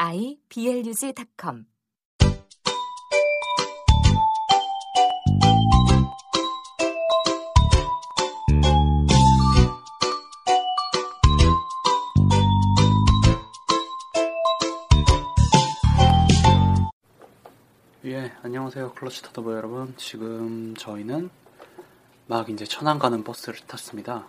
[0.00, 1.64] iblog.com
[18.04, 18.92] 예, 안녕하세요.
[18.92, 19.94] 클러치 타더보 여러분.
[19.96, 21.28] 지금 저희는
[22.28, 24.28] 막 이제 천안 가는 버스를 탔습니다.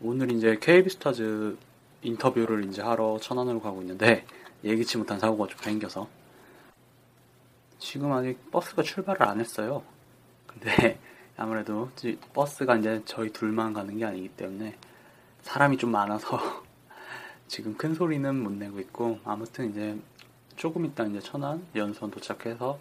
[0.00, 1.56] 오늘 이제 KB스타즈
[2.02, 4.24] 인터뷰를 이제 하러 천안으로 가고 있는데
[4.64, 6.08] 예기치 못한 사고가 좀 생겨서
[7.78, 9.82] 지금 아직 버스가 출발을 안 했어요.
[10.46, 10.98] 근데
[11.36, 14.76] 아무래도 지- 버스가 이제 저희 둘만 가는 게 아니기 때문에
[15.42, 16.40] 사람이 좀 많아서
[17.46, 19.96] 지금 큰 소리는 못 내고 있고 아무튼 이제
[20.56, 22.78] 조금 있다 이제 천안 연수원 도착해서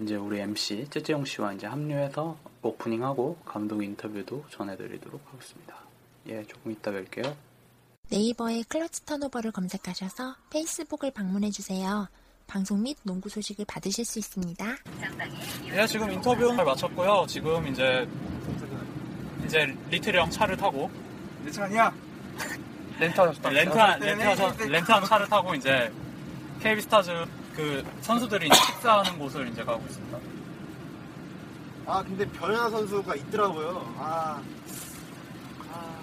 [0.00, 5.76] 이제 우리 MC 째째용 씨와 이제 합류해서 오프닝하고 감독 인터뷰도 전해드리도록 하겠습니다.
[6.28, 7.34] 예, 조금 이따 뵐게요.
[8.10, 12.08] 네이버에 클러치 턴오버를 검색하셔서 페이스북을 방문해주세요.
[12.48, 14.66] 방송 및 농구 소식을 받으실 수 있습니다.
[15.72, 17.24] 예, 지금 인터뷰 잘 마쳤고요.
[17.28, 18.08] 지금 이제
[19.46, 20.90] 이제 리틀 형 차를 타고
[21.44, 21.94] 내차 아니야?
[22.98, 24.66] 렌트 렌트한 네, 렌트한 네, 네.
[24.66, 25.92] 렌트한 차를 타고 이제
[26.60, 27.12] KB 스타즈
[27.54, 30.18] 그 선수들이 식사하는 곳을 이제 가고 있습니다.
[31.86, 33.94] 아 근데 변연하 선수가 있더라고요.
[33.98, 34.42] 아, 아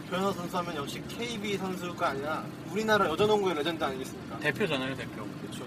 [0.09, 4.37] 변연하 선수 하면 역시 KB 선수가 아니라 우리나라 여자농구의 레전드 아니겠습니까?
[4.39, 5.25] 대표잖아요, 대표.
[5.41, 5.65] 그렇죠.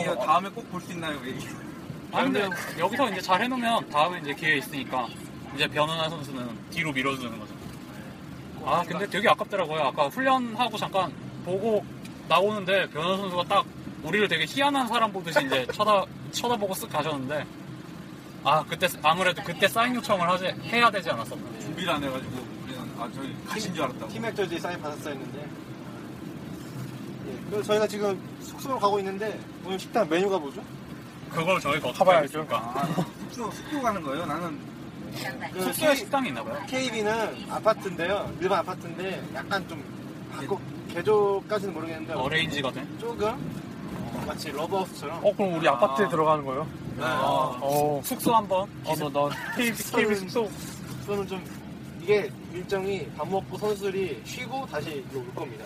[0.00, 1.18] 이게 다음에 꼭 볼 수 있나요?
[1.26, 1.46] 얘기.
[2.12, 2.48] 아 근데
[2.78, 5.06] 여기서 이제 잘 해놓으면 다음에 이제 기회 있으니까
[5.54, 7.54] 이제 변현아 선수는 뒤로 밀어주는 거죠.
[8.64, 9.80] 아 근데 되게 아깝더라고요.
[9.80, 11.12] 아까 훈련하고 잠깐
[11.44, 11.84] 보고
[12.28, 13.64] 나오는데 변현아 선수가 딱
[14.02, 17.46] 우리를 되게 희한한 사람 보듯이 이제 쳐다 쳐다보고 쓱 가셨는데
[18.44, 21.60] 아 그때 아무래도 그때 사인 요청을 하지 해야 되지 않았었나.
[21.60, 24.08] 준비를 안 해가지고 우리는 아 저희 가신 줄 알았다고.
[24.12, 25.48] 팀 액터즈에 사인 받았어야 했는데.
[27.28, 30.62] 예, 그래서 저희가 지금 숙소로 가고 있는데 오늘 식당 메뉴가 뭐죠?
[31.30, 32.88] 그걸 저희가 어떻게 알겠습니까?
[33.30, 34.26] 숙소 숙소 가는 거예요?
[34.26, 34.58] 나는
[35.52, 36.58] 그 숙소에 식당이 있나 봐요.
[36.66, 38.32] KB는 아파트인데요.
[38.40, 39.82] 일반 아파트인데 약간 좀
[40.34, 40.60] 바꿔
[40.92, 42.86] 개조까지는 모르겠는데 어레인지가 돼?
[42.98, 46.66] 조금 어, 마치 러브하우스처럼 어, 그럼 우리 아파트에 들어가는 거예요?
[46.96, 47.04] 네.
[47.06, 50.48] 어, 숙소 한번 어, 나, 나, KB, KB 숙소.
[51.00, 51.44] 숙소는 좀
[52.08, 55.62] 이게 일정이 밥 먹고 선수들이 쉬고 다시 올 겁니다.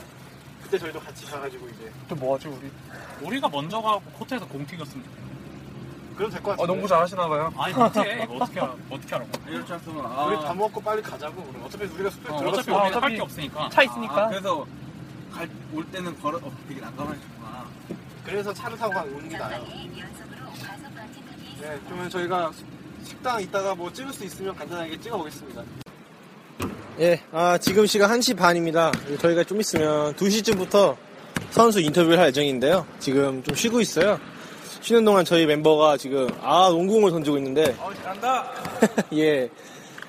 [0.61, 2.69] 그때 저희도 같이 가가지고 이제 또 뭐하지, 우리?
[3.21, 5.23] 우리가 먼저 가고 호텔에서 공 튀겼으면 좋겠다.
[6.17, 6.63] 그럼 될 것 같은데.
[6.65, 7.55] 어, 농구 잘하시나봐요.
[7.57, 8.75] 아니 어떻게 이거 어떻게 알아?
[8.91, 9.25] 어떻게 알아?
[9.47, 11.45] 이럴 줄 알았으면 우리 밥 먹고 빨리 가자고.
[11.45, 12.39] 그럼 어차피 우리가 숙소에 어.
[12.49, 13.69] 어차피 우리는 할게 없으니까.
[13.71, 14.29] 차 있으니까.
[14.29, 14.67] 그래서
[15.33, 17.67] 갈, 올 때는 걸어 어, 되게 난감하시구나.
[18.25, 19.65] 그래서 차를 타고 가- 오는 게 나아요.
[21.61, 22.51] 네, 그러면 저희가
[23.05, 25.63] 식당 이따가 뭐 찍을 수 있으면 간단하게 찍어 보겠습니다.
[27.01, 28.93] 예, 아, 지금 시간 1시 반입니다.
[29.21, 30.97] 저희가 좀 있으면 2시쯤부터
[31.51, 32.87] 선수 인터뷰를 할 예정인데요.
[32.99, 34.21] 지금 좀 쉬고 있어요.
[34.83, 38.51] 쉬는 동안 저희 멤버가 지금, 아, 농구공을 던지고 있는데, 어, 잘한다.
[39.15, 39.49] 예.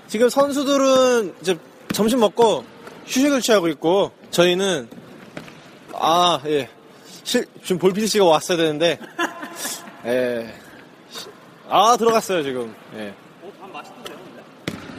[0.07, 1.57] 지금 선수들은 이제
[1.93, 2.65] 점심 먹고
[3.05, 4.89] 휴식을 취하고 있고, 저희는,
[5.93, 6.67] 아, 예.
[7.23, 8.99] 실, 지금 볼피디 씨가 왔어야 되는데,
[10.05, 10.53] 예.
[11.69, 12.75] 아, 들어갔어요, 지금.
[12.95, 13.13] 예.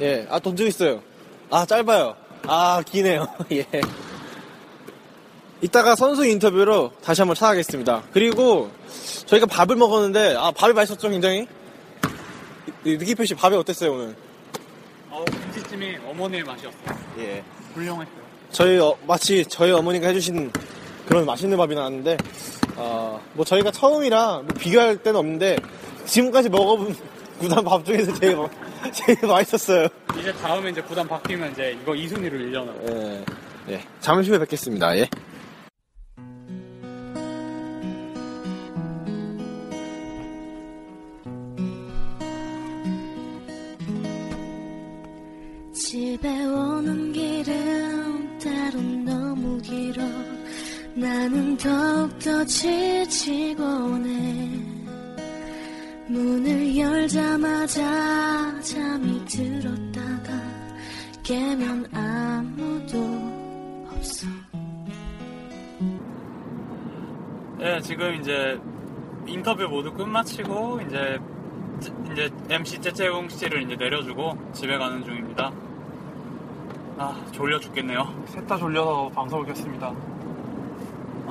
[0.01, 1.03] 예, 아, 던지고 있어요.
[1.51, 2.17] 아, 짧아요.
[2.47, 3.27] 아, 기네요.
[3.53, 3.67] 예.
[5.61, 8.03] 이따가 선수 인터뷰로 다시 한번 찾아가겠습니다.
[8.13, 8.71] 그리고
[9.27, 11.47] 저희가 밥을 먹었는데, 아, 밥이 맛있었죠, 굉장히?
[12.85, 14.17] 이- 느끼표 씨 밥이 어땠어요, 오늘?
[15.11, 16.77] 어, 김치찜이 어머니의 맛이었어.
[17.19, 17.43] 예.
[17.75, 18.25] 훌륭했어요.
[18.51, 20.53] 저희, 어, 마치 저희 어머니가 해주신
[21.07, 22.17] 그런 맛있는 밥이 나왔는데,
[22.77, 25.57] 어, 뭐 저희가 처음이라 뭐 비교할 데는 없는데,
[26.05, 26.95] 지금까지 먹어본
[27.45, 28.37] 구단 밥 중에서 제일
[28.93, 29.87] 제일 맛있었어요.
[30.19, 32.75] 이제 다음에 이제 구단 바뀌면 이제 이거 2순위로 일려놔.
[32.89, 33.25] 예.
[33.71, 33.81] 예.
[34.01, 34.97] 잠시 후에 뵙겠습니다.
[34.97, 35.09] 예.
[45.75, 50.03] 집에 오는 길은 따로 너무 길어
[50.95, 54.64] 나는 더욱더 지치고 오네
[56.15, 60.33] 문을 열자마자 잠이 들었다가
[61.25, 62.99] 깨면 아무도
[63.91, 64.29] 없어
[67.59, 68.57] 네, 지금 이제
[69.27, 71.19] 인터뷰 모두 끝마치고 이제
[72.13, 75.51] 이제 MC 째째웅 씨를 이제 내려주고 집에 가는 중입니다.
[76.97, 78.25] 아 졸려 죽겠네요.
[78.29, 79.93] 셋 다 졸려서 방송을 켰습니다.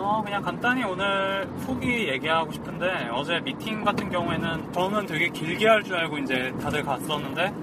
[0.05, 5.81] 어 그냥 간단히 오늘 후기 얘기하고 싶은데 어제 미팅 같은 경우에는 저는 되게 길게 할
[5.83, 7.53] 줄 알고 이제 다들 갔었는데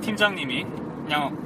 [0.00, 0.64] 팀장님이
[1.04, 1.36] 그냥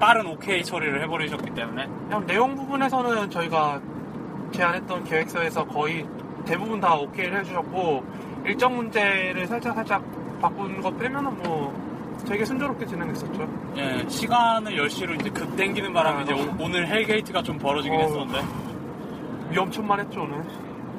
[0.00, 3.80] 빠른 오케이 처리를 해버리셨기 때문에 그냥 내용 부분에서는 저희가
[4.52, 6.06] 제안했던 계획서에서 거의
[6.46, 8.04] 대부분 다 오케이를 해주셨고
[8.46, 10.02] 일정 문제를 살짝 살짝
[10.40, 11.72] 바꾼 거 빼면은 뭐
[12.26, 13.48] 되게 순조롭게 진행했었죠.
[13.76, 17.98] 예, 시간을 10시로 이제 급 땡기는 바람에 아, 이제 오- 오늘 hell gate가 좀 벌어지긴
[17.98, 18.02] 어.
[18.02, 18.71] 했었는데
[19.52, 20.42] 위험천만 했죠 오늘.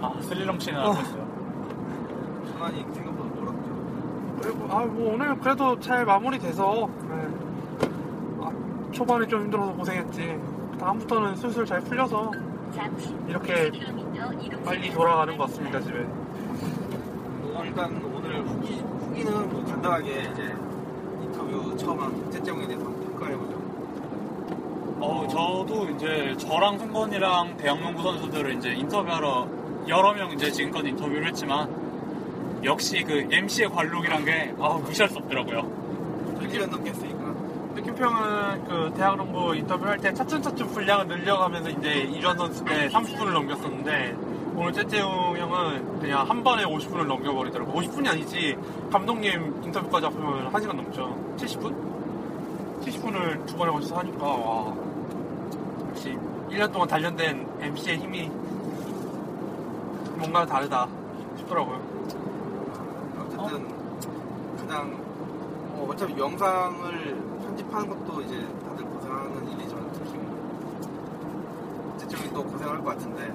[0.01, 0.91] 아 스릴럼치는 어.
[0.91, 2.44] 않았어요.
[2.53, 4.39] 시간이 생각보다 멀었죠.
[4.41, 7.27] 그리고 아뭐 오늘 그래도 잘 마무리돼서 네.
[8.41, 8.51] 아,
[8.91, 10.39] 초반에 좀 힘들어서 고생했지.
[10.79, 12.31] 다음부터는 슬슬 잘 풀려서
[13.27, 13.71] 이렇게
[14.65, 16.00] 빨리 돌아가는 것 같습니다 집에.
[16.03, 20.55] 뭐 일단 오늘 후기 후기는 뭐 간단하게 이제
[21.21, 23.62] 인터뷰 처음 한 째째형에 대해서 한번 평가해보죠.
[25.03, 29.50] 어, 저도 이제 저랑 승건이랑 대학농구 선수들을 이제 인터뷰하러
[29.89, 31.69] 여러 명 이제 지금까지 인터뷰를 했지만
[32.63, 35.59] 역시 그 MC의 관록이란 게 아, 무시할 수 없더라고요.
[36.39, 37.33] 1년 넘게 했으니까.
[37.75, 44.15] 느낌평은 그 대학농구 인터뷰할 때 차츰차츰 분량을 늘려가면서 이제 이전 선수 때 30분을 넘겼었는데
[44.55, 48.55] 오늘 째째웅 형은 그냥 한 번에 50분을 넘겨버리더라고 50분이 아니지
[48.89, 51.94] 감독님 인터뷰까지 합하면 1시간 넘죠 70분?
[52.83, 54.92] 70분을 두 번에 걸쳐서 하니까 와
[56.03, 56.17] 역시
[56.50, 58.29] 1년 동안 단련된 MC의 힘이
[60.17, 60.88] 뭔가 다르다
[61.38, 61.81] 싶더라고요.
[63.38, 63.67] 어쨌든
[64.57, 64.94] 그냥
[65.73, 70.19] 어, 어차피 영상을 편집하는 것도 이제 다들 고생하는 일이지만 특히
[72.00, 73.31] 째째형이 또 고생할 것 같은데.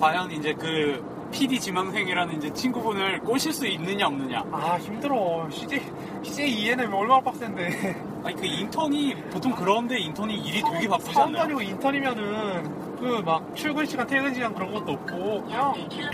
[0.00, 4.42] 과연 이제 그 PD 지망생이라는 이제 친구분을 꼬실 수 있느냐 없느냐.
[4.50, 5.46] 아 힘들어.
[5.50, 5.82] CJ,
[6.22, 11.42] CJ ENM 얼마나 빡센데 아니 그 인턴이 보통 그런데 인턴이 일이 되게 바쁘지 사원 않나요?
[11.42, 15.72] 다니고 인턴이면은 그 막 출근 시간 퇴근 시간 그런 것도 없고 그냥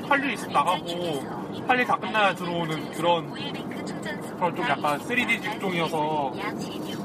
[0.09, 0.85] 할 일 있으면 나가고
[1.67, 6.33] 할 일 다 끝나야 들어오는 그런 그런 좀 약간 3D 직종이어서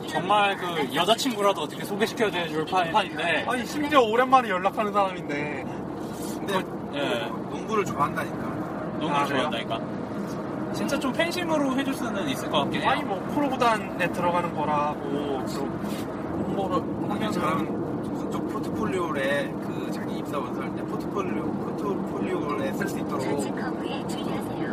[0.09, 5.63] 정말 그 여자친구라도 어떻게 소개시켜줄 판인데 아니 심지어 오랜만에 연락하는 사람인데
[6.39, 6.53] 근데
[6.95, 7.25] 예.
[7.49, 8.37] 농구를 좋아한다니까.
[8.99, 9.49] 너무 아, 그래요?
[9.49, 9.98] 좋아한다니까.
[10.73, 12.89] 진짜 좀 팬심으로 해줄 수는 있을 것 같긴 해요.
[12.89, 15.61] 아니 뭐 프로구단에 들어가는 거라고 또
[16.45, 16.77] 홍보를
[17.09, 23.21] 하면은 잘하면 그쪽 포트폴리오에 그 자기 입사 원서할 때 포트폴리오 포트폴리오에 쓸 수 있도록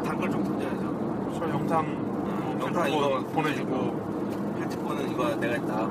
[0.05, 1.35] 단글 좀 던져야죠.
[1.39, 5.91] 저 영상 음, 영상 이거 보내주고 편집본은 이거 내가 했다.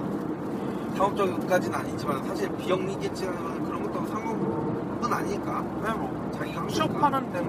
[0.95, 5.61] 사업적까지는 아니지만 사실 비영리겠지만 그런 것도 상관은 아니니까.
[5.81, 6.67] 그냥 뭐 자기가.
[6.67, 7.39] 취업하는 데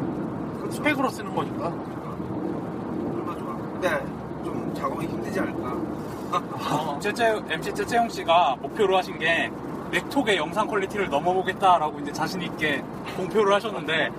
[0.59, 0.73] 그렇죠.
[0.73, 1.73] 스펙으로 쓰는 거니까.
[3.81, 3.91] 근데
[4.45, 5.77] 좀 작업이 힘들지 않을까.
[6.33, 9.51] 어, 째째, MC 째째용 씨가 목표로 하신 게
[9.91, 12.83] 넥톡의 영상 퀄리티를 넘어보겠다라고 이제 자신 있게
[13.17, 14.11] 공표를 하셨는데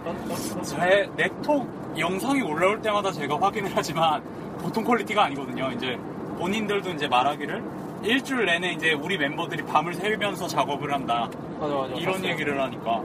[0.63, 4.21] 제 넥톡 영상이 올라올 때마다 제가 확인을 하지만
[4.59, 5.71] 보통 퀄리티가 아니거든요.
[5.71, 5.99] 이제
[6.39, 7.63] 본인들도 이제 말하기를
[8.03, 11.27] 일주일 내내 이제 우리 멤버들이 밤을 새면서 작업을 한다.
[11.59, 12.31] 맞아 맞아 이런 봤어요.
[12.31, 13.01] 얘기를 하니까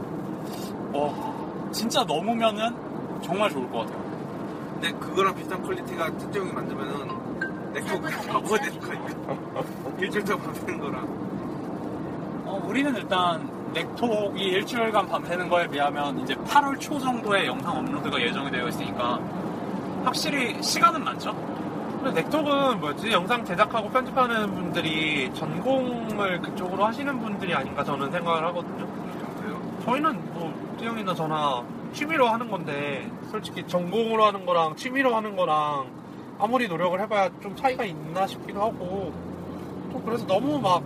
[0.94, 2.74] 어, 진짜 넘으면은
[3.22, 4.11] 정말 좋을 것 같아요.
[4.82, 9.62] 근데 그거랑 비슷한 퀄리티가 특정이 만들면은 넥톡 바보가 되는 거니까.
[9.96, 11.04] 일주일 동안 밤새는 거랑.
[12.44, 18.50] 어, 우리는 일단 넥톡이 일주일간 밤새는 거에 비하면 이제 8월 초 정도에 영상 업로드가 예정이
[18.50, 19.20] 되어 있으니까
[20.02, 21.32] 확실히 시간은 많죠.
[22.02, 28.88] 근데 넥톡은 뭐지 영상 제작하고 편집하는 분들이 전공을 그쪽으로 하시는 분들이 아닌가 저는 생각을 하거든요.
[29.84, 35.86] 저희는 뭐 태영이나 저나 취미로 하는 건데 솔직히 전공으로 하는 거랑 취미로 하는 거랑
[36.38, 39.12] 아무리 노력을 해봐야 좀 차이가 있나 싶기도 하고
[39.92, 40.82] 좀 그래서 너무 막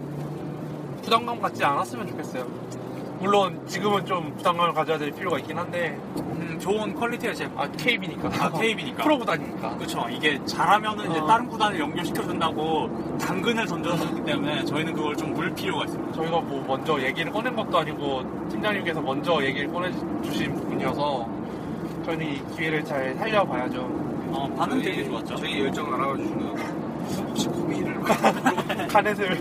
[1.03, 2.86] 부담감 갖지 않았으면 좋겠어요.
[3.21, 7.59] 물론 지금은 좀 부담감을 가져야 될 필요가 있긴 한데 음, 좋은 퀄리티의 제품.
[7.59, 9.03] 아 KB니까 아, KB니까.
[9.03, 10.07] 프로 구단이니까 그렇죠.
[10.11, 11.27] 이게 잘하면은 이제 어.
[11.27, 16.13] 다른 구단을 연결시켜 준다고 당근을 던져줬기 때문에 저희는 그걸 좀 물 필요가 있습니다.
[16.15, 19.91] 저희가 뭐 먼저 얘기를 꺼낸 것도 아니고 팀장님께서 먼저 얘기를 꺼내
[20.23, 21.29] 주신 부분이어서
[22.07, 23.81] 저희는 이 기회를 잘 살려봐야죠.
[24.33, 25.37] 어, 반응 되게 좋았죠.
[25.37, 26.57] 저희 열정 알아봐 주시는
[27.29, 28.01] 혹시 고민을
[28.89, 29.37] 카넷을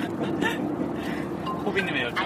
[1.65, 2.24] 로비님이었죠.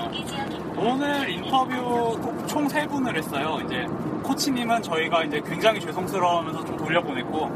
[0.78, 3.60] 오늘 인터뷰 총 세 분을 했어요.
[3.66, 3.86] 이제
[4.24, 7.50] 코치님은 저희가 이제 굉장히 죄송스러워하면서 좀 돌려보냈고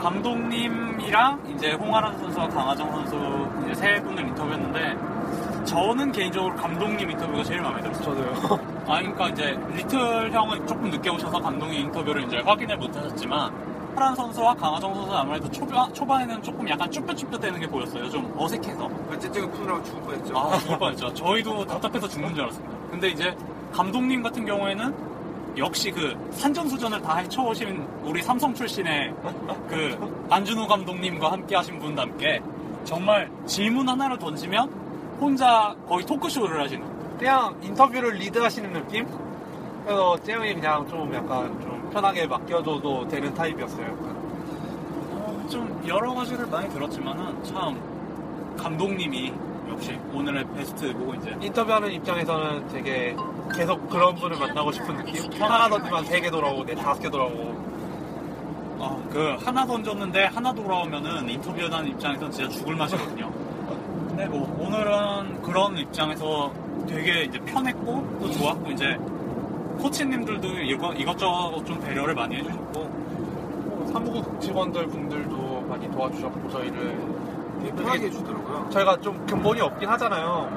[0.00, 7.60] 감독님이랑 이제 홍아란 선수와 강하정 선수 이제 세 분을 인터뷰했는데 저는 개인적으로 감독님 인터뷰가 제일
[7.62, 8.04] 마음에 들었어요.
[8.04, 8.58] 저도요.
[8.88, 13.52] 아, 그러니까 이제 리틀 형은 조금 늦게 오셔서 감독님 인터뷰를 이제 확인을 못하셨지만
[13.94, 18.08] 파란 선수와 강하정 선수는 아무래도 초반, 초반에는 조금 약간 쭈뼛쭈뼛대는 게 보였어요.
[18.10, 18.88] 좀 어색해서.
[19.18, 20.38] 째째가 푸느라고 죽을 뻔했죠.
[20.38, 21.14] 아, 죽을 뻔했죠.
[21.14, 22.76] 저희도 답답해서 죽는 줄 알았습니다.
[22.90, 23.36] 근데 이제
[23.72, 25.12] 감독님 같은 경우에는
[25.56, 29.14] 역시 그 산전수전을 다 헤쳐오신 우리 삼성 출신의
[29.68, 32.42] 그 안준호 감독님과 함께 하신 분답게
[32.84, 34.70] 정말 질문 하나를 던지면
[35.20, 36.82] 혼자 거의 토크쇼를 하시는
[37.18, 39.06] 그냥 인터뷰를 리드하시는 느낌?
[39.84, 43.86] 그래서 재영이 그냥 좀 약간 좀 편하게 맡겨줘도 되는 타입이었어요.
[45.10, 47.78] 어, 좀 여러 가지를 많이 들었지만은 참
[48.56, 49.32] 감독님이
[49.68, 53.14] 역시 오늘의 베스트 보고 이제 인터뷰하는 입장에서는 되게
[53.54, 55.42] 계속 그런 분을 만나고 싶은 느낌?
[55.42, 57.72] 하나 던지면 세개 돌아오고 네 다섯 개 돌아오고
[58.80, 63.30] 아, 그 하나 던졌는데 하나 돌아오면은 인터뷰하는 입장에서 진짜 죽을 맛이거든요.
[64.08, 66.52] 근데 뭐 오늘은 그런 입장에서
[66.88, 68.98] 되게 이제 편했고 또 좋았고 이제
[69.80, 76.96] 코치님들도 이거 이것저것 좀 배려를 많이 해주셨고 사무국 직원들 분들도 많이 도와주셨고 저희를
[77.76, 78.68] 편하게 해주더라고요.
[78.70, 80.48] 저희가 좀 근본이 없긴 하잖아요.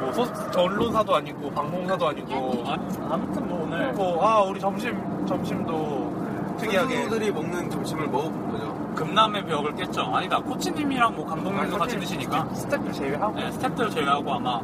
[0.00, 0.26] 뭐 소,
[0.60, 2.64] 언론사도 아니고 방송사도 아니고
[3.10, 6.14] 아무튼 뭐 오늘 뭐 아 우리 점심 점심도
[6.58, 8.75] 특이하게 선수들이 먹는 점심을 먹어본 거죠.
[8.96, 10.02] 금남의 벽을 깼죠.
[10.02, 14.60] 아니다 코치님이랑 뭐 감독님도 같이 드시니까 스태프들 제외하고 네, 스태프들 제외하고 아마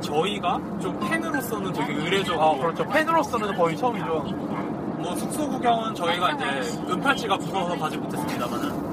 [0.00, 4.06] 저희가 좀 팬으로서는 되게 의례적으로 아 그렇죠 팬으로서는 거의 처음이죠.
[4.98, 6.44] 뭐 숙소 구경은 저희가 이제
[6.88, 8.92] 은팔찌가 무서워서 가지 못했습니다만은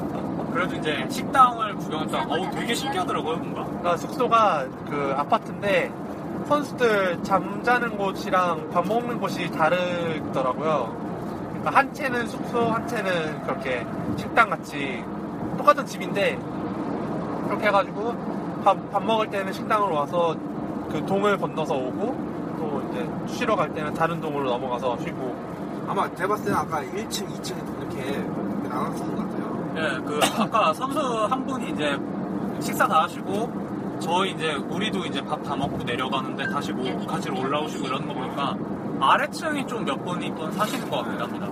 [0.52, 5.92] 그래도 이제 식당을 구경했다 어우 되게 신기하더라고요 뭔가 그러니까 숙소가 그 아파트인데
[6.48, 11.09] 선수들 잠자는 곳이랑 밥 먹는 곳이 다르더라고요.
[11.60, 13.86] 그러니까 한 채는 숙소, 한 채는 그렇게
[14.18, 15.04] 식당 같이
[15.58, 16.38] 똑같은 집인데
[17.48, 18.14] 그렇게 해가지고
[18.64, 20.36] 밥, 밥 먹을 때는 식당으로 와서
[20.92, 25.36] 그 동을 건너서 오고 또 이제 쉬러 갈 때는 다른 동으로 넘어가서 쉬고
[25.88, 28.18] 아마 제가 봤을 때는 아까 1층, 2층 이렇게
[28.70, 29.74] 나눴었던 것 같아요.
[29.78, 31.98] 예, 그 아까 선수 한 분이 이제
[32.60, 37.88] 식사 다 하시고 저희 이제 우리도 이제 밥 다 먹고 내려가는데 다시 뭐 같이 올라오시고
[37.88, 38.56] 이러는 거 보니까
[39.00, 41.48] 아래층이 좀 몇 분이 또 사시는 것 같긴 합니다.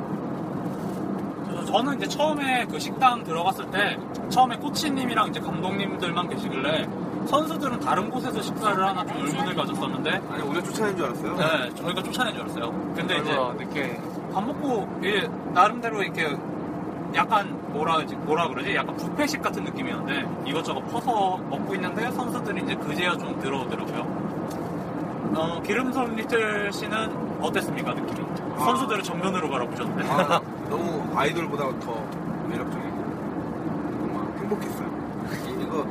[1.47, 3.97] 그래서 저는 이제 처음에 그 식당 들어갔을 때
[4.29, 6.87] 처음에 코치님이랑 이제 감독님들만 계시길래
[7.27, 11.35] 선수들은 다른 곳에서 식사를 하나 좀 의문을 가졌었는데 아니 오늘 쫓아낸 줄 알았어요?
[11.35, 12.71] 네, 저희가 쫓아낸 줄 알았어요.
[12.95, 13.99] 근데 이제 늦게
[14.33, 16.37] 밥 먹고 이게 나름대로 이렇게
[17.15, 22.75] 약간 뭐라 그러지 뭐라 그러지 약간 뷔페식 같은 느낌이었는데 이것저것 퍼서 먹고 있는데 선수들이 이제
[22.75, 24.27] 그제야 좀 들어오더라고요.
[25.35, 28.25] 어, 기름선 리틀 씨는 어땠습니까 느낌이?
[28.57, 28.59] 아.
[28.65, 30.09] 선수들을 정면으로 바라보셨는데.
[30.09, 32.03] 아, 너무 아이돌보다 더
[32.49, 32.97] 매력적이고
[33.99, 34.87] 정말 행복했어요.
[35.61, 35.85] 이거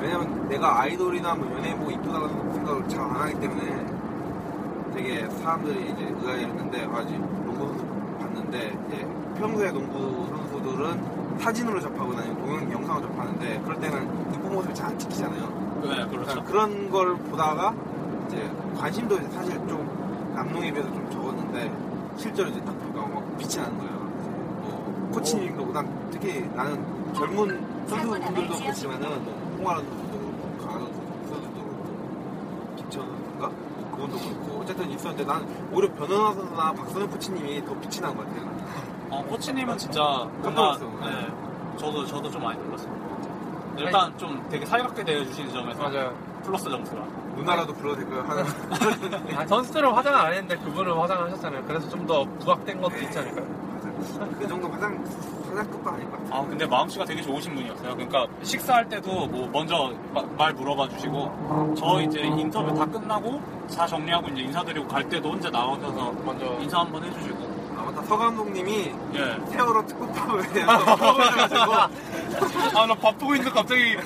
[0.00, 3.86] 왜냐면 내가 아이돌이나 뭐 연예인 보고 이쁘다는 생각을 잘 안 하기 때문에
[4.94, 7.84] 되게 사람들이 이제 의아해했는데 아직 농구 선수
[8.20, 9.06] 봤는데 이제
[9.38, 14.04] 평소에 농구 선수들은 사진으로 접하거나 아니면 동영 영상으로 접하는데 그럴 때는
[14.34, 15.80] 이쁜 모습을 잘안 찍히잖아요.
[15.82, 16.10] 네, 그렇죠.
[16.10, 17.74] 그러니까 그런 걸 보다가
[18.28, 19.88] 이제 관심도 사실 좀
[20.42, 21.72] 남농에 비해서 좀 적었는데
[22.18, 23.92] 실제로 이제 딱 보니까 막 빛이 나는 거예요.
[23.94, 26.84] 뭐 코치님도 난 특히 나는
[27.14, 30.86] 젊은 선수분들도 그렇지만은 뭐 홍아란 선수도 그렇고 강하던
[31.28, 33.50] 선수도 그렇고 김천 선수인가
[33.92, 38.50] 그분도 그렇고 어쨌든 있었는데 난 오히려 변현아 선수나 박선영 코치님이 더 빛이 난 것 같아요.
[39.10, 40.00] 어, 코치님은 진짜
[40.42, 41.00] 깜짝 뭔가 놀랐어요.
[41.02, 43.02] 네, 저도 저도 좀 많이 놀랐어요.
[43.78, 46.14] 일단 좀 되게 살갑게 대해주시는 점에서 맞아요.
[46.44, 47.02] 플러스 점수가.
[47.36, 48.24] 누나라도 불러도 될까요?
[48.26, 48.42] 하나.
[49.40, 51.64] 아, 선수들은 화장을 안 했는데 그분은 화장을 하셨잖아요.
[51.66, 53.46] 그래서 좀 더 부각된 것도 있지 않을까요?
[54.38, 54.92] 그 정도 화장
[55.48, 56.34] 화장급도 아닐 것 같아요.
[56.42, 57.94] 아 근데 마음씨가 되게 좋으신 분이었어요.
[57.94, 63.40] 그러니까 식사할 때도 뭐 먼저 마- 말 물어봐 주시고 저 이제 인터뷰 다 끝나고
[63.76, 67.52] 다 정리하고 이제 인사드리고 갈 때도 혼자 나오셔서 먼저 인사 한번 해주시고.
[67.78, 69.36] 아 맞다 서 감독님이 예.
[69.52, 71.72] 세월호 특급밥을 먹어가지고
[72.78, 73.96] 아, 나 바쁘고 있는데 갑자기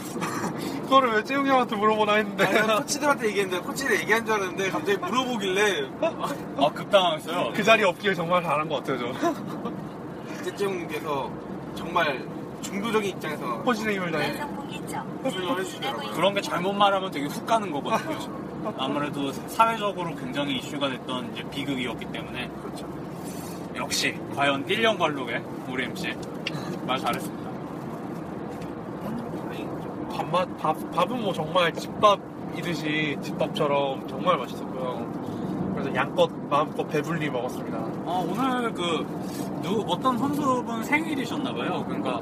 [0.87, 2.45] 그거를 왜 재웅이 형한테 물어보나 했는데.
[2.45, 7.53] 아니, 난 코치들한테 얘기했는데 코치들 얘기한 줄 알았는데 갑자기 물어보길래 아 급당했어요.
[7.55, 10.45] 그 자리에 없길 정말 잘한 것 같아요, 저.
[10.45, 11.31] 재재웅님께서
[11.75, 12.25] 정말
[12.63, 14.33] 중도적인 입장에서 호신의 힘을 다해.
[16.15, 18.47] 그런 게 잘못 말하면 되게 훅 가는 거거든요.
[18.79, 22.89] 아무래도 사회적으로 굉장히 이슈가 됐던 이제 비극이었기 때문에 그렇죠.
[23.77, 26.15] 역시 과연 1년 관록의 우리 MC
[26.87, 27.46] 말 잘했습니다.
[30.67, 35.07] 밥, 밥은 뭐 정말 집밥이듯이 집밥처럼 정말 맛있었고요.
[35.75, 37.79] 그래서 양껏 마음껏 배불리 먹었습니다.
[37.79, 39.07] 아, 오늘 그,
[39.63, 41.85] 누, 어떤 선수분 생일이셨나봐요.
[41.85, 42.21] 그러니까,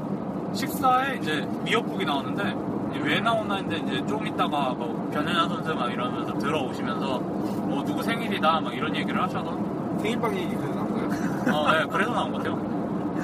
[0.52, 2.54] 식사에 이제 미역국이 나왔는데,
[2.90, 8.02] 이제 왜 나오나 했는데, 이제 좀 있다가 뭐, 변현아 선수 막 이러면서 들어오시면서, 뭐, 누구
[8.02, 9.56] 생일이다, 막 이런 얘기를 하셔서.
[10.02, 11.56] 생일빵이 그래서 나온 거예요?
[11.56, 12.56] 어, 네, 그래서 나온 것 같아요.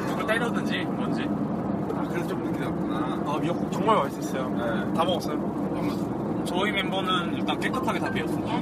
[0.09, 1.29] 누굴 때렸는지, 뭔지.
[1.95, 3.10] 아, 그래서 좀 늦게 나왔구나.
[3.27, 4.49] 아, 미역국 정말 맛있었어요.
[4.51, 4.95] 네.
[4.95, 6.45] 다 먹었어요.
[6.47, 8.53] 저희 멤버는 일단 깨끗하게 다 비웠습니다.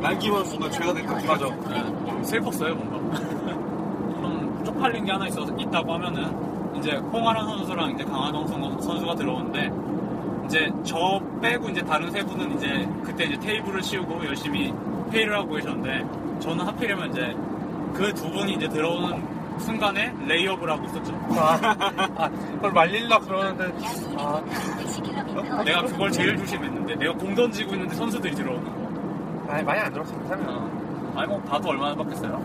[0.00, 1.26] 남기면 뭔가 죄가 될 것 같아.
[1.32, 1.46] 맞아.
[1.68, 3.18] 네, 좀 슬펐어요, 뭔가.
[4.20, 9.72] 좀 쪽팔린 게 하나 있어, 있다고 하면은, 이제 홍아란 선수랑 이제 강하동 선- 선수가 들어오는데,
[10.46, 14.74] 이제 저 빼고 이제 다른 세 분은 이제 그때 이제 테이블을 치우고 열심히
[15.12, 16.04] 회의를 하고 계셨는데,
[16.40, 17.34] 저는 하필이면 이제
[17.94, 19.22] 그 두 분이 이제 들어오는
[19.58, 21.14] 순간에 레이업을 하고 있었죠.
[21.36, 21.58] 아,
[22.16, 23.72] 아, 그걸 말릴라 그러는데,
[24.18, 24.42] 아,
[25.64, 29.52] 내가 그걸 제일 조심했는데, 내가 공 던지고 있는데 선수들이 들어오는 거.
[29.52, 30.36] 아니, 많이 안 들었습니다.
[30.36, 30.50] 생각.
[30.50, 31.14] 어.
[31.16, 32.42] 아니 뭐 봐도 얼마나 봤겠어요?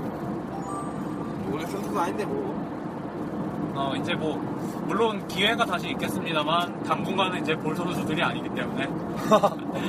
[1.51, 2.60] 원래 선수도 아닌데 뭐.
[3.75, 4.36] 어 이제 뭐
[4.88, 8.88] 물론 기회가 다시 있겠습니다만 당분간은 이제 볼 선수들이 아니기 때문에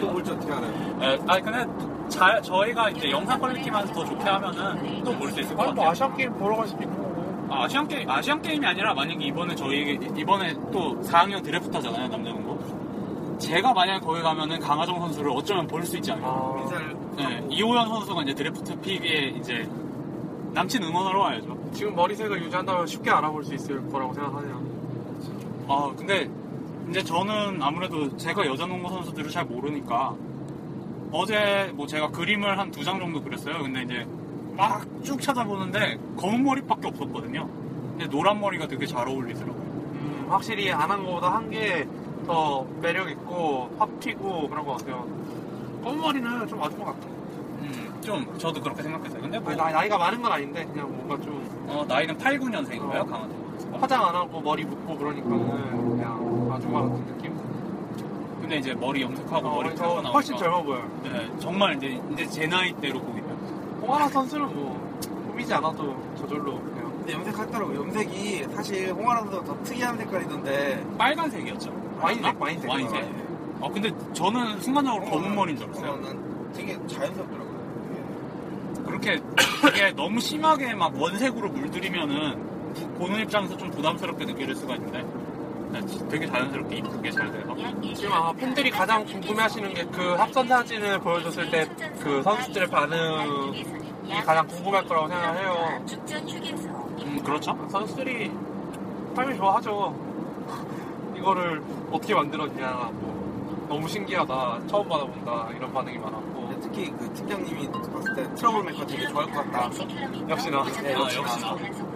[0.00, 0.72] 또 볼지 어떻게 알아요?
[1.02, 5.54] 에, 아니 근데 자, 저희가 이제 영상 퀄리티만 더 좋게 하면은 또 볼 수 있을
[5.56, 5.90] 것 아니, 뭐 같아요.
[5.90, 7.09] 아시안 게임 보러 갈 수도 있고.
[7.50, 13.38] 아, 아시안 게임 아시안 게임이 아니라 만약에 이번에 저희 이번에 또 4학년 드래프트잖아요 남자농구.
[13.38, 16.28] 제가 만약에 거기 가면은 강아정 선수를 어쩌면 볼 수 있지 않을까.
[16.28, 19.68] 아, 네, 이호연 선수가 이제 드래프트 pick에 이제
[20.52, 21.58] 남친 응원하러 와야죠.
[21.72, 24.60] 지금 머리색을 유지한다면 쉽게 알아볼 수 있을 거라고 생각하네요.
[25.68, 26.28] 아 근데
[26.90, 30.14] 이제 저는 아무래도 제가 여자 농구 선수들을 잘 모르니까
[31.12, 33.62] 어제 뭐 제가 그림을 한 두 장 정도 그렸어요.
[33.62, 34.06] 근데 이제
[34.60, 37.48] 막 쭉 찾아보는데 검은 머리밖에 없었거든요.
[37.92, 39.62] 근데 노란 머리가 되게 잘 어울리더라고요.
[39.62, 41.86] 음, 확실히 안 한 거보다 한 게
[42.26, 45.06] 더 매력 있고 확 튀고 그런 것 같아요.
[45.82, 46.98] 검은 머리는 좀 맞은 것 같아.
[47.62, 49.22] 음, 좀 저도 그렇게 생각했어요.
[49.22, 52.38] 근데 뭐 아니, 나, 나이 가 많은 건 아닌데 그냥 뭔가 좀 어, 나이는 8,
[52.38, 53.28] 9년생인가요, 어.
[53.56, 53.78] 선수가?
[53.80, 57.32] 화장 안 하고 머리 묶고 그러니까는 그냥 아줌마 같은 느낌?
[58.42, 60.88] 근데 이제 머리 염색하고 어, 머리 더 펴고 나오니까 훨씬 젊어 보여요.
[61.02, 63.19] 네, 정말 이제 이제 제 나이대로 보이면
[63.80, 64.90] 홍하나 선수는 뭐
[65.30, 67.74] 꾸미지 않아도 저절로 그냥 근데 염색하더라고.
[67.74, 70.84] 염색이 사실 홍아라 선수가 더 특이한 색깔이던데.
[70.98, 71.96] 빨간색이었죠.
[72.00, 72.70] 와인색, 와인색.
[72.70, 73.04] 와인색.
[73.60, 75.90] 어 근데 저는 순간적으로 검은 머리인 줄 알았어요.
[75.92, 77.60] 어, 난 되게 자연스럽더라고요.
[78.86, 79.20] 그렇게
[79.62, 85.04] 되게 너무 심하게 막 원색으로 물들이면은 부- 보는 입장에서 좀 부담스럽게 느껴질 수가 있는데 네,
[86.08, 87.54] 되게 자연스럽게 이쁘게 잘 돼서
[87.94, 91.68] 지금 아마 팬들이 가장 궁금해하시는 게 그 합성 사진을 보여줬을 때
[92.00, 93.64] 그 선수들의 반응이
[94.24, 95.84] 가장 궁금할 거라고 생각해요.
[97.04, 97.56] 음 그렇죠.
[97.70, 98.30] 선수들이
[99.14, 99.94] 당연히 좋아하죠.
[101.16, 107.68] 이거를 어떻게 만들었냐, 뭐 너무 신기하다, 처음 받아본다 이런 반응이 많았고 근데 특히 그 팀장님이
[107.70, 109.70] 봤을 때 트러블 메이커 되게 좋아할 것 같다.
[110.28, 111.22] 역시나 네, 아, 역시나.
[111.22, 111.89] 역시나.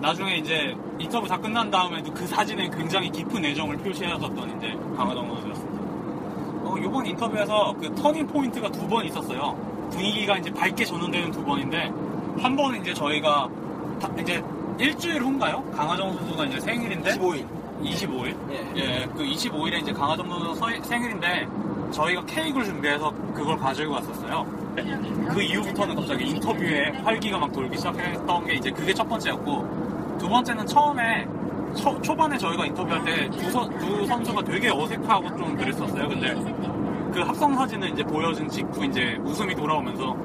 [0.00, 5.76] 나중에 이제 인터뷰 다 끝난 다음에도 그 사진에 굉장히 깊은 애정을 표시하셨던 이제 강아정 선수였습니다.
[6.68, 9.56] 어, 이번 인터뷰에서 그 터닝 포인트가 두 번 있었어요.
[9.90, 11.90] 분위기가 이제 밝게 전환되는 두 번인데
[12.38, 13.48] 한 번은 이제 저희가
[14.00, 14.42] 다- 이제
[14.78, 15.62] 일주일 후인가요?
[15.74, 17.46] 강아정 선수가 이제 생일인데 15일.
[17.82, 18.36] 25일?
[18.50, 18.72] 예.
[18.76, 21.46] 예, 그 25일에 이제 강아정 선수 서- 생일인데
[21.92, 24.66] 저희가 케이크를 준비해서 그걸 가지고 왔었어요.
[25.30, 29.85] 그 이후부터는 갑자기 인터뷰에 활기가 막 돌기 시작했던 게 이제 그게 첫 번째였고
[30.18, 31.26] 두 번째는 처음에
[31.74, 33.38] 초, 초반에 저희가 인터뷰할 때 두
[33.78, 36.08] 두 선수가 되게 어색하고 좀 그랬었어요.
[36.08, 36.34] 근데
[37.12, 40.16] 그 합성 사진을 이제 보여준 직후 이제 웃음이 돌아오면서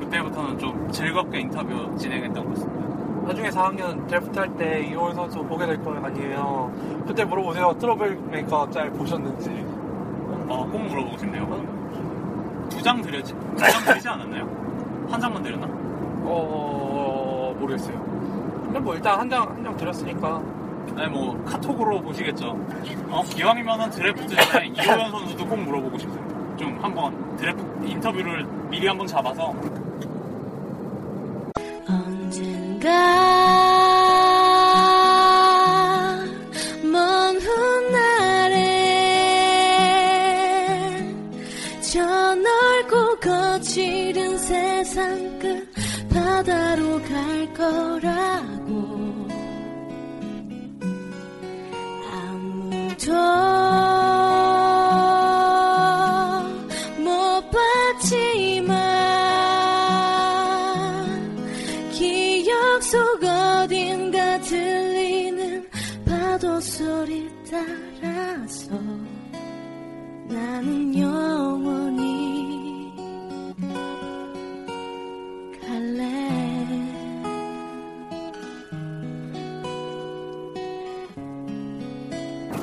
[0.00, 2.86] 그때부터는 좀 즐겁게 인터뷰 진행했던 것 같습니다.
[3.26, 6.72] 나중에 4학년 드래프트 할 때 이호연 선수 보게 될 거 아니에요.
[7.06, 7.74] 그때 물어보세요.
[7.78, 9.50] 트러블 메이커 짤 보셨는지.
[10.48, 11.46] 어, 꼭 물어보고 싶네요.
[12.68, 13.32] 두 장 드렸지?
[13.34, 15.06] 두 장 드리지 않았나요?
[15.10, 15.66] 한 장만 드렸나?
[16.24, 18.15] 어 모르겠어요.
[18.76, 20.42] 근데 뭐 일단 한 장 한 장 드렸으니까
[20.96, 22.58] 네, 뭐 카톡으로 보시겠죠.
[23.08, 26.56] 어, 기왕이면은 드래프트 전에 이호연 선수도 꼭 물어보고 싶습니다.
[26.58, 29.54] 좀 한번 드래프트 인터뷰를 미리 한번 잡아서
[35.26, 36.24] 언젠가
[36.82, 38.56] 먼 훗날에
[41.80, 42.00] 저
[42.34, 45.68] 넓고 거칠은 세상 끝
[46.12, 48.65] 바다로 갈 거라고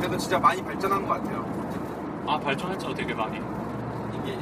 [0.03, 1.45] 그래도 진짜 많이 발전한 것 같아요.
[2.27, 3.37] 아 발전했죠 되게 많이.
[4.25, 4.35] 이게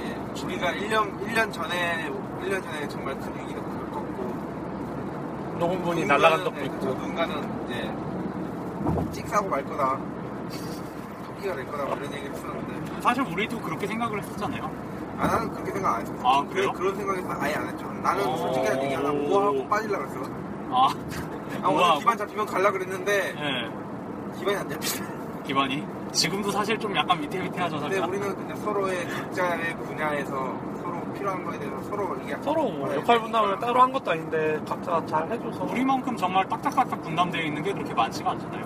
[0.44, 2.10] 우리가 1년 1년 전에
[2.44, 6.76] 1년 전에 정말 큰 위기도 겪었고 녹음 분이 누군가는- 날아간 적도 네, 있고.
[6.80, 6.88] 그쵸.
[6.96, 7.94] 누군가는 이제
[9.22, 10.00] 찍사고 말 거다.
[11.28, 14.72] 토끼가 될 거다 뭐 이런 얘기를 했었는데 사실 우리도 그렇게 생각을 했었잖아요.
[15.20, 16.14] 아 나는 그렇게 생각 안 했어.
[16.24, 16.72] 아, 그래요?
[16.72, 17.86] 그런 생각에서 아예 안 했죠.
[18.02, 18.36] 나는 어.
[18.38, 20.22] 솔직히 얘기하면 우아하고 빠질라 그랬어.
[20.72, 20.88] 아,
[21.62, 22.00] 아 오늘?
[22.00, 24.40] 기반 잡히면 갈라 그랬는데 예.
[24.40, 25.11] 기반이 안 잡히네.
[25.52, 25.86] 기반이?
[26.14, 28.10] 지금도 사실 좀 약간 위태위태하죠 근데 살짝.
[28.10, 30.30] 우리는 그냥 서로의 각자의 분야에서
[30.82, 35.06] 서로 필요한 거에 대해서 서로 이게 서로 뭐 역할 분담을 따로 한 것도 아닌데 각자
[35.06, 35.66] 잘 해줘서.
[35.66, 38.66] 우리만큼 정말 딱딱딱딱 분담되어 있는 게 그렇게 많지가 않잖아요.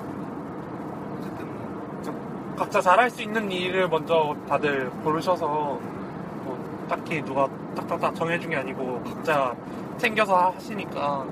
[1.20, 2.56] 어쨌든 뭐.
[2.56, 9.02] 각자 잘할 수 있는 일을 먼저 다들 고르셔서 뭐 딱히 누가 딱딱딱 정해준 게 아니고
[9.04, 9.56] 각자
[9.98, 11.26] 챙겨서 하시니까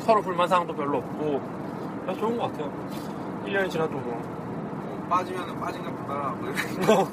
[0.00, 1.40] 서로 불만 사항도 별로 없고
[2.04, 3.19] 그래서 좋은 것 같아요
[3.50, 6.28] 1년이 지나도 뭐 뭐 빠지면은 빠진가 보다.
[6.38, 7.08] 뭐 이런 거.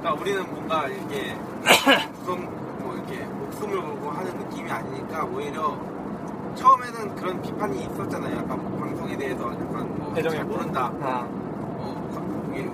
[0.00, 1.36] 그러니까 우리는 뭔가 이렇게
[2.24, 5.76] 그런 뭐 이렇게 목숨을 걸고 하는 느낌이 아니니까 오히려
[6.54, 8.36] 처음에는 그런 비판이 있었잖아요.
[8.38, 10.90] 약간 방송에 대해서 약간 뭐 대정이 잘 모른다.
[11.02, 12.64] 아, 어, 이게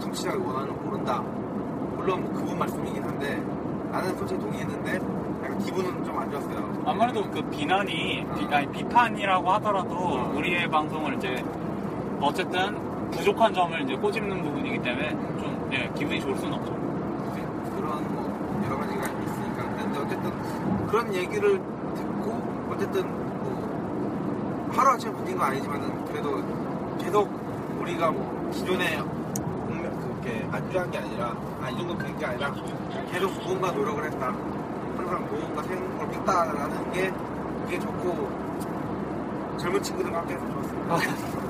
[0.00, 1.20] 청취자가 원하는 걸 모른다.
[1.96, 3.42] 물론 뭐 그분 말씀이긴 한데
[3.90, 4.94] 나는 솔직히 동의했는데
[5.44, 6.82] 약간 기분은 좀 안 좋았어요.
[6.84, 11.42] 아무래도 그 비난이 비, 아니, 비판이라고 하더라도 우리의 방송을 이제
[12.20, 16.72] 어쨌든 부족한 점을 이제 꼬집는 부분이기 때문에 좀 예, 기분이 좋을 수는 없죠.
[17.76, 21.58] 그런 뭐 여러 가지가 있으니까 근데 어쨌든 그런 얘기를
[21.94, 23.02] 듣고 어쨌든
[23.38, 26.42] 뭐 하루 아침에 바뀐 건 아니지만은 그래도
[26.98, 27.28] 계속
[27.80, 28.98] 우리가 뭐 기존에
[30.22, 32.52] 그렇게 안주한 게 아니라 아 이 정도 된 게 아니라
[33.10, 34.26] 계속 무언가 노력을 했다
[34.96, 37.10] 항상 무언가 생각을 했다라는 게
[37.64, 41.49] 그게 좋고 젊은 친구들과 함께 해서 좋았습니다.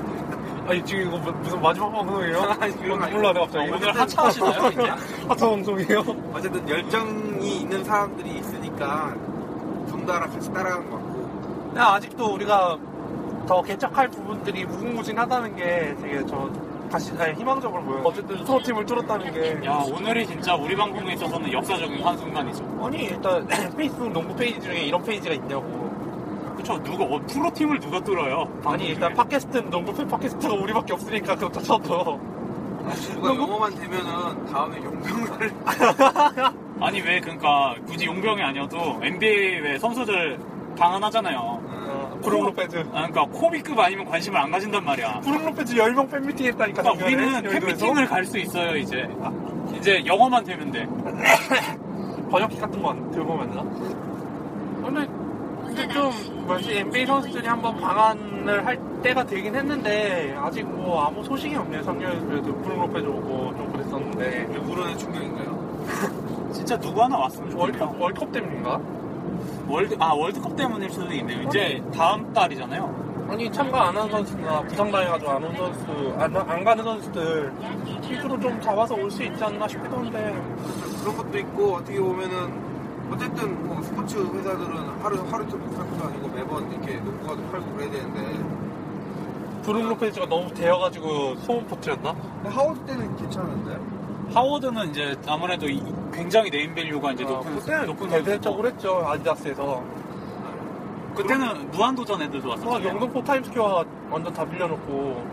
[0.71, 2.39] 아니 지금 이거 뭐- 무슨 마지막 방송이에요?
[2.61, 4.81] 아니, 그런 거 몰라 내가 갑자기 오늘 하차 하시나요, 이제?
[5.27, 5.99] 하차 방송이에요?
[6.33, 9.13] 어쨌든 열정이 있는 사람들이 있으니까
[9.89, 12.77] 덩달아 같이 따라간 것 같고 그냥 아직도 우리가
[13.47, 16.49] 더 개척할 부분들이 무궁무진하다는 게 되게 저
[16.89, 18.03] 다시 아니, 희망적으로 보여요.
[18.05, 22.79] 어쨌든 프로팀을 뚫었다는 게 야 오늘이 진짜 우리 방송에 있어서는 역사적인 한 순간이죠.
[22.81, 25.80] 아니 일단 페이스북 농구 페이지 중에 이런 페이지가 있냐고.
[26.61, 28.47] 그쵸 누가 어, 프로팀을 누가 뚫어요?
[28.63, 32.19] 아니 일단 팟캐스트는 농구 팬 팟캐스트가 우리밖에 없으니까 그것도 쳐도
[33.13, 35.53] 누가 영어만 되면은 다음에 용병을
[36.81, 40.39] 아니 왜 그러니까 굳이 용병이 아니어도 NBA 왜 선수들
[40.77, 41.37] 방한하잖아요.
[41.39, 45.19] 어, 브룩 로페즈 아, 그러니까 코비급 아니면 관심을 안 가진단 말이야.
[45.21, 47.77] 브룩 로페즈 10명 팬미팅 했다니까 그러니까 작년에, 우리는 여의도에서.
[47.77, 49.07] 팬미팅을 갈 수 있어요 이제.
[49.75, 50.87] 이제 영어만 되면 돼.
[52.31, 53.61] 번역기 같은 거안 들고 만나?
[53.63, 55.20] 근데, 근데
[55.93, 56.11] 좀
[56.45, 61.83] 뭐지 NBA 선수들이 한번 방한을 할 때가 되긴 했는데 아직 뭐 아무 소식이 없네요.
[61.83, 66.51] 작년에 그래도 브룩 로페즈 오고 좀 그랬었는데 누구로는 충격인가요?
[66.53, 67.61] 진짜 누구 하나 왔으면 좋겠다.
[67.85, 68.79] 월드컵, 월드컵 때문인가?
[69.67, 71.41] 월드 아 월드컵 때문일 수도 있네요.
[71.43, 73.01] 이제 다음 달이잖아요.
[73.29, 77.53] 아니 참가 안 하는 선수나 부상당해가지고 안 온 선수 안, 안 가는 선수들
[78.01, 80.35] 실수로 좀 잡아서 올 수 있지 않나 싶기도 한데
[80.99, 82.70] 그런 것도 있고 어떻게 보면은
[83.11, 88.61] 어쨌든 뭐 스포츠 회사들은 하루 하루 이틀 팔고도 아니고 매번 이렇게 농구화도 팔고 그래야 되는데
[89.63, 92.15] 브룩 로페즈가 너무 되어가지고 소문 퍼뜨렸나?
[92.45, 93.77] 하워드 때는 괜찮은데
[94.33, 99.83] 하워드는 이제 아무래도 이- 굉장히 name value가 이제 높은 그때는 높은 대대적으로 했죠 아디다스에서
[101.15, 102.87] 그때는 무한도전 애들도 아, 왔었잖아요.
[102.87, 105.25] 영등포 타임스퀘어 완전 다 빌려놓고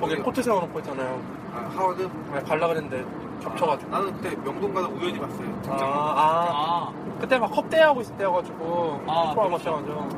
[0.00, 0.24] 거기 어디요?
[0.24, 3.04] 코트 세워놓고 했잖아요 아, 하워드 아, 갈라 그랬는데
[3.42, 5.48] 겹쳐가지고 나는 그때 명동 가다 우연히 봤어요.
[5.68, 9.50] 아, 아, 아 그때 막 컵대회 하고 있을 때여가지고 아, 프로 그렇죠.
[9.50, 10.08] 마셔가지고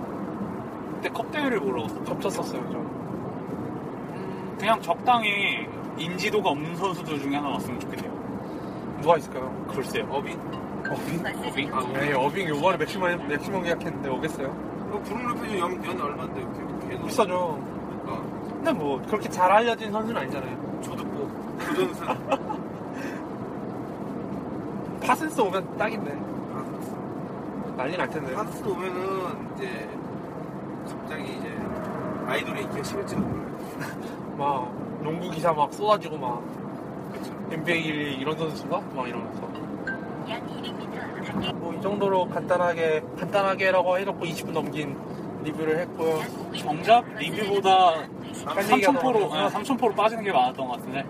[0.97, 2.03] 그때 컵 대회를 보러 갔어.
[2.05, 5.67] 겹쳤었어요 좀 그냥 적당히
[5.99, 8.13] 인지도가 없는 선수들 중에 하나 왔으면 좋겠네요.
[9.03, 9.53] 누가 있을까요?
[9.69, 10.07] 글쎄요.
[10.11, 10.39] 어빈?
[10.89, 11.47] 어빙?
[11.49, 11.75] 어빙?
[11.75, 14.47] 아, 네, 어빙 요번에 맥시멈, 맥시멈 계약했는데 오겠어요?
[14.49, 19.91] 어, 브룩 로페즈 연, 연 얼마인데 걔- 걔도 비싸죠 어, 근데 뭐 그렇게 잘 알려진
[19.91, 21.03] 선수는 아니잖아요 조드
[21.75, 22.07] 보 조전슨
[25.01, 26.13] 파슨스 오면 딱인데
[26.53, 26.95] 파스스
[27.77, 29.89] 난리 날 텐데 파스스 오면은 이제
[30.89, 31.57] 갑자기 이제
[32.27, 33.53] 아이돌의 인기가 식을지도 몰라요.
[34.39, 36.43] 막 농구 기사 막 쏟아지고 막
[37.13, 37.33] 그렇죠.
[37.51, 39.41] NBA 이런 선수가 막 이러면서
[41.55, 44.97] 뭐 이 정도로 간단하게 간단하게라고 해놓고 20분 넘긴
[45.43, 46.21] 리뷰를 했고요
[46.57, 47.95] 정작 리뷰보다
[48.45, 49.59] 딴 얘기가 3,000포로, 너무 많아서.
[49.59, 51.05] 3,000포로 빠지는 게 많았던 것 같은데.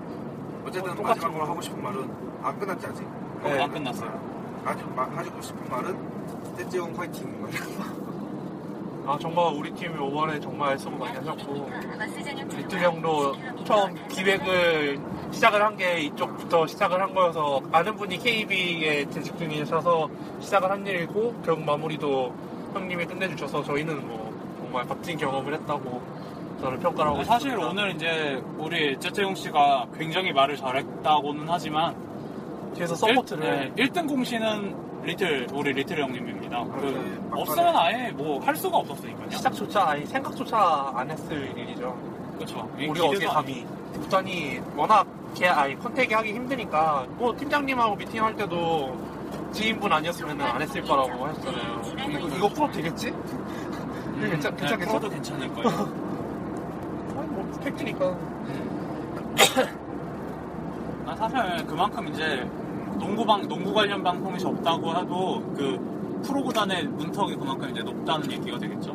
[0.72, 2.10] 어쨌든 똑같은 마지막으로 하고 싶은 말은
[2.42, 3.06] 안 끝났지 아직.
[3.44, 4.62] 네, 안 끝났어요.
[4.64, 7.46] 아주 마- 하고 싶은 말은 떼지용 화이팅.
[9.06, 11.68] 아 정말 우리 팀이 5월에 정말 수고 많이 하셨고
[12.56, 14.98] 리틀 형도 처음 기획을
[15.32, 20.08] 시작을 한 게 이쪽부터 시작을 한 거여서 아는 분이 KB에 재직 중이셔서
[20.40, 22.32] 시작을 한 일이고 결국 마무리도
[22.74, 26.00] 형님이 끝내주셔서 저희는 뭐 정말 값진 경험을 했다고
[26.62, 27.70] 저는 평가를 하고 네, 사실 싶습니다.
[27.70, 31.92] 오늘 이제 우리 째째용 씨가 굉장히 말을 잘했다고는 하지만
[32.76, 36.64] 뒤에서 서포트를 1, 등 공신은 리틀 우리 리틀 형님입니다.
[36.64, 39.28] 그 네, 없으면 아예 뭐 할 수가 없었으니까요.
[39.30, 41.96] 시작조차 아니 생각조차 안 했을 일이죠.
[42.36, 42.70] 그렇죠.
[42.78, 48.96] 우리가 어떻게 감히 구단이 워낙 개 아니 컨택이 하기 힘드니까 뭐 팀장님하고 미팅할 때도
[49.50, 51.82] 지인분 아니었으면 안 했을 거라고 하셨잖아요.
[52.08, 53.08] 이거 이거 풀어도 되겠지?
[53.08, 54.90] 이거 괜찮 네, 괜찮겠어?
[54.92, 56.02] 풀어도 괜찮을 거예요.
[57.76, 58.16] 팩트니까.
[61.06, 62.48] 아, 사실 그만큼 이제
[62.98, 68.92] 농구방 농구 관련 방송이 적다고 해도 그 프로구단의 문턱이 그만큼 이제 높다는 얘기가 되겠죠.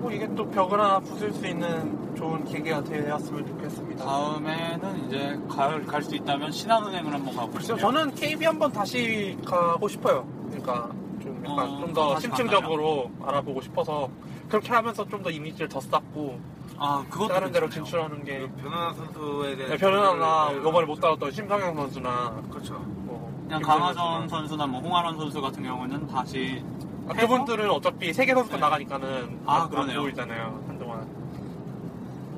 [0.00, 4.04] 뭐 이게 또 벽을 하나 부술 수 있는 좋은 계기가 되었으면 좋겠습니다.
[4.04, 7.78] 다음에는 이제 갈 수 있다면 신한은행을 한번 가고 싶어요.
[7.78, 10.26] 저는 KB 한번 다시 가고 싶어요.
[10.48, 10.90] 그러니까
[11.22, 14.08] 좀 약간 어, 좀더 다시 심층적으로 알아보고 싶어서
[14.48, 16.38] 그렇게 하면서 좀 더 이미지를 더 쌓고
[16.78, 17.68] 아 그것도 다른 데로.
[17.68, 22.74] 진출하는 게 변현아 선수에 대한 네, 변현아나 그- 이번에 못 따랐던 심상영 선수나 그렇죠.
[22.74, 26.62] 뭐 그냥 강하전 선수나 뭐 홍아란 선수 같은 경우는 다시
[27.08, 29.98] 아, 그분들은 어차피 세계 선수권 나가니까는 아, 안- 그러네요.
[29.98, 31.06] 안 보이잖아요 한동안.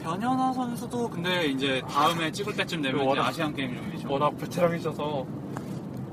[0.03, 4.11] 변현아 선수도 근데 이제 다음에 찍을 때쯤 되면 이제 워낙- 아시안 게임 중이죠.
[4.13, 5.27] 워낙 베테랑이셔서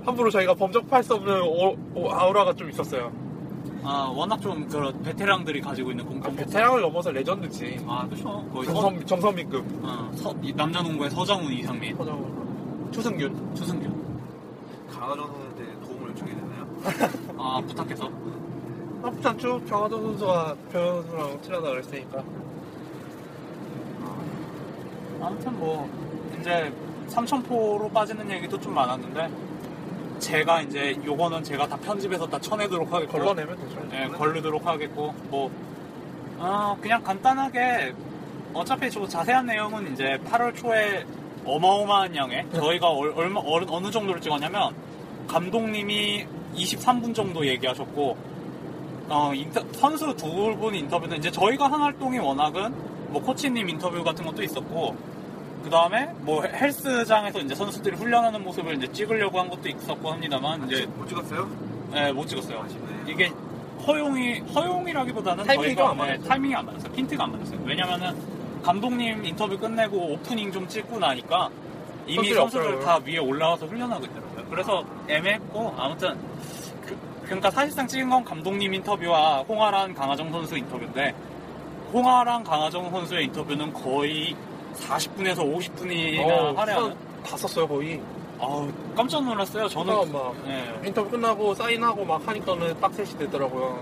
[0.06, 3.12] 함부로 저희가 범접할 수 없는 오- 오- 아우라가 좀 있었어요.
[3.86, 6.36] 아 워낙 좀 그런 베테랑들이 가지고 있는 공통.
[6.36, 7.84] 베테랑을 넘어서 레전드지.
[7.88, 8.46] 아 그렇죠.
[8.54, 9.66] 거의 서, 정선 정선미급.
[9.84, 11.98] 어, 서- 이 남자 농구의 서정훈 이상민.
[12.92, 13.56] 추승균.
[13.56, 13.92] 추승균.
[14.90, 16.68] 강하정 선수한테 도움을 요청해 되나요?
[17.38, 18.10] 아 부탁해서.
[19.02, 19.62] 나쁘지 않죠.
[19.70, 22.24] 강하정 선수가 변현수랑 친하다 그랬으니까.
[25.22, 25.90] 아무튼 뭐
[26.40, 26.72] 이제
[27.08, 29.30] 삼천포로 빠지는 얘기도 좀 많았는데
[30.24, 33.12] 제가 이제 요거는 제가 다 편집해서 다 쳐내도록 하겠고.
[33.12, 33.86] 걸러내면 되죠.
[33.92, 35.14] 네, 걸르도록 하겠고.
[35.30, 35.52] 뭐
[36.38, 37.94] 어, 그냥 간단하게
[38.54, 41.06] 어차피 저 자세한 내용은 이제 8월 초에
[41.46, 44.74] 어마어마한 양의 저희가 얼, 얼마 어느, 어느 정도를 찍었냐면
[45.28, 48.16] 감독님이 23분 정도 얘기하셨고
[49.10, 52.74] 어, 인터- 선수 두 분 인터뷰는 이제 저희가 한 활동이 워낙은
[53.10, 54.96] 뭐 코치님 인터뷰 같은 것도 있었고
[55.64, 60.86] 그 다음에 뭐 헬스장에서 이제 선수들이 훈련하는 모습을 이제 찍으려고 한 것도 있었고 합니다만 이제
[60.98, 61.50] 못 찍었어요?
[61.92, 62.66] 네, 못 찍었어요.
[63.08, 63.32] 이게
[63.88, 66.18] 허용이 허용이라기보다는 타이밍이 저희가 좀안 맞았어요.
[66.22, 66.92] 네, 타이밍이 안 맞았어요.
[66.92, 67.60] 핀트가 안 맞았어요.
[67.64, 68.16] 왜냐면은
[68.64, 71.50] 감독님 인터뷰 끝내고 오프닝 좀 찍고 나니까
[72.08, 72.86] 이미 선수들이 선수들.
[72.86, 74.46] 다 위에 올라와서 훈련하고 있더라고요.
[74.50, 76.18] 그래서 애매했고 아무튼
[76.86, 81.14] 그, 그러니까 사실상 찍은 건 감독님 인터뷰와 홍아란 강하정 선수 인터뷰인데
[81.94, 84.36] 홍아란 강하정 선수의 인터뷰는 거의
[84.74, 88.02] 40분에서 50분이나 어, 할애하는 다 썼어요 거의.
[88.40, 89.68] 아우 깜짝 놀랐어요.
[89.70, 90.64] 저는 막 네.
[90.86, 93.82] 인터뷰 끝나고 사인하고 막 하니까는 딱 3시 되더라고요.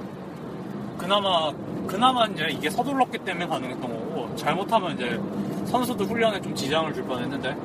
[0.97, 1.51] 그나마
[1.87, 5.19] 그나마 이제 이게 서둘렀기 때문에 가능했던 거고 잘못하면 이제
[5.65, 7.55] 선수도 훈련에 좀 지장을 줄 뻔했는데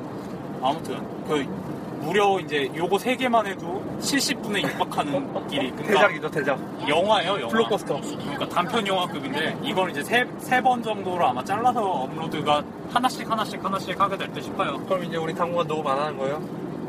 [0.61, 1.45] 아무튼 그
[2.01, 6.59] 무려 이제 요거 세 개만 해도 70 분에 육박하는 길이 그러니까 대작이죠 대작.
[6.87, 7.99] 영화예요 영화 블록버스터.
[8.01, 10.03] 그러니까 단편 영화급인데 이걸 이제
[10.39, 15.67] 세번 정도로 아마 잘라서 업로드가 하나씩 하나씩 하나씩 하게 될때 싶어요 그럼 이제 우리 당분간
[15.67, 16.41] 녹음 안 하는 거예요?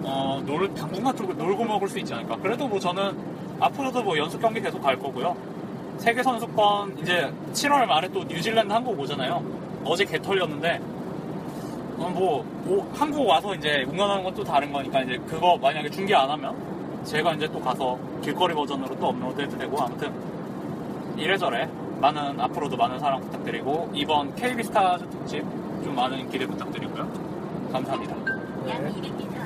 [0.03, 2.37] 어, 놀, 당분간 좀 놀고 먹을 수 있지 않을까.
[2.37, 3.19] 그래도 뭐 저는
[3.61, 5.37] 앞으로도 뭐 연습 경기 계속 갈 거고요.
[5.99, 9.43] 세계 선수권 이제 7월 말에 또 뉴질랜드 한국 오잖아요.
[9.85, 10.81] 어제 개 털렸는데,
[11.99, 16.15] 어, 뭐, 오- 한국 와서 이제 응원하는 건 또 다른 거니까 이제 그거 만약에 중계
[16.15, 16.55] 안 하면
[17.09, 20.13] 제가 이제 또 가서 길거리 버전으로 또 업로드 해도 되고 아무튼
[21.17, 21.67] 이래저래
[22.03, 25.41] 많은 앞으로도 많은 사랑 부탁드리고 이번 KB스타즈 특집
[25.83, 27.11] 좀 많은 기대 부탁드리고요.
[27.73, 28.15] 감사합니다.
[28.67, 29.38] 네.